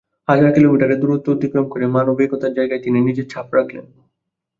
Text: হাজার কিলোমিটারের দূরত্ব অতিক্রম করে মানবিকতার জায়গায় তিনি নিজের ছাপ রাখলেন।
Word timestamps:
হাজার 0.27 0.49
কিলোমিটারের 0.55 1.01
দূরত্ব 1.01 1.27
অতিক্রম 1.31 1.65
করে 1.69 1.85
মানবিকতার 1.95 2.55
জায়গায় 2.57 2.83
তিনি 2.85 2.97
নিজের 3.01 3.29
ছাপ 3.29 3.47
রাখলেন। 3.57 3.85